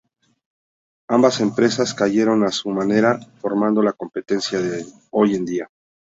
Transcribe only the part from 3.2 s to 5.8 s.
formando la competencia de hoy en día.